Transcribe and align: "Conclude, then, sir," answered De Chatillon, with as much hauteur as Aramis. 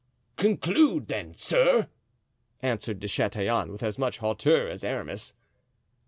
"Conclude, 0.35 1.05
then, 1.09 1.35
sir," 1.35 1.87
answered 2.59 2.99
De 2.99 3.07
Chatillon, 3.07 3.71
with 3.71 3.83
as 3.83 3.99
much 3.99 4.17
hauteur 4.17 4.67
as 4.67 4.83
Aramis. 4.83 5.33